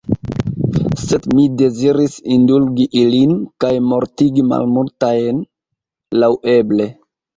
[1.01, 5.45] Sed mi deziris indulgi ilin, kaj mortigi malmultajn
[6.25, 6.89] laŭeble.